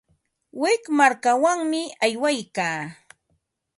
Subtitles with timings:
[0.61, 2.79] Wik markamanmi aywaykaa.